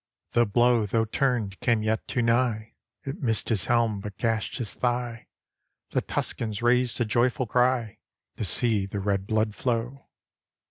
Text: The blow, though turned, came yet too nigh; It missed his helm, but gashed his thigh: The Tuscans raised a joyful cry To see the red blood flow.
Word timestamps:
The 0.31 0.47
blow, 0.47 0.87
though 0.87 1.05
turned, 1.05 1.59
came 1.59 1.83
yet 1.83 2.07
too 2.07 2.23
nigh; 2.23 2.73
It 3.03 3.21
missed 3.21 3.49
his 3.49 3.65
helm, 3.65 3.99
but 3.99 4.17
gashed 4.17 4.57
his 4.57 4.73
thigh: 4.73 5.27
The 5.91 6.01
Tuscans 6.01 6.63
raised 6.63 6.99
a 6.99 7.05
joyful 7.05 7.45
cry 7.45 7.99
To 8.37 8.43
see 8.43 8.87
the 8.87 8.99
red 8.99 9.27
blood 9.27 9.53
flow. 9.53 10.07